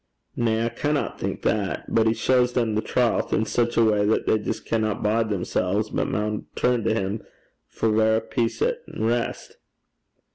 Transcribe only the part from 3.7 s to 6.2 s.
a way that they jist canna bide themsel's, but